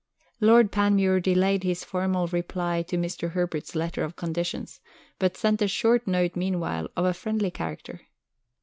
Lord 0.39 0.71
Panmure 0.71 1.19
delayed 1.21 1.61
his 1.63 1.83
formal 1.83 2.25
reply 2.25 2.81
to 2.87 2.97
Mr. 2.97 3.33
Herbert's 3.33 3.75
letter 3.75 4.03
of 4.03 4.15
conditions, 4.15 4.81
but 5.19 5.37
sent 5.37 5.61
a 5.61 5.67
short 5.67 6.07
note 6.07 6.35
meanwhile 6.35 6.87
of 6.97 7.05
a 7.05 7.13
friendly 7.13 7.51
character. 7.51 8.01